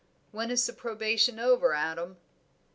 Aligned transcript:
"When 0.31 0.49
is 0.49 0.65
the 0.65 0.73
probation 0.73 1.39
over, 1.39 1.75
Adam?" 1.75 2.17